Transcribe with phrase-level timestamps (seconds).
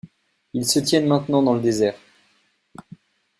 [0.53, 1.93] Ils se tiennent maintenant dans le désert.